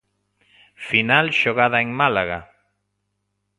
Final 0.87 1.25
xogada 1.39 1.77
en 1.85 1.89
Málaga. 1.99 2.39